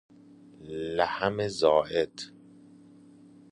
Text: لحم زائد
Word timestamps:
لحم 0.97 1.47
زائد 1.47 2.21